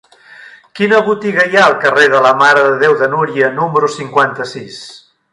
[0.77, 4.81] Quina botiga hi ha al carrer de la Mare de Déu de Núria número cinquanta-sis?